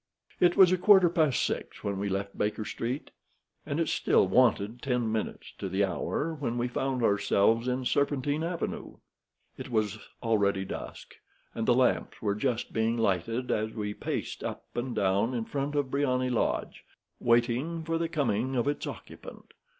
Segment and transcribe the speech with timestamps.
[0.39, 3.11] It was a quarter past six when we left Baker Street,
[3.67, 8.41] and it still wanted ten minutes to the hour when we found ourselves in Serpentine
[8.43, 8.95] Avenue.
[9.59, 11.13] It was already dusk,
[11.53, 15.75] and the lamps were just being lighted as we paced up and down in front
[15.75, 16.83] of Briony Lodge,
[17.19, 19.53] waiting for the coming of its occupant.